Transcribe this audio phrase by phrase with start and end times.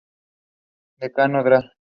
[0.99, 1.61] Decano: Dra.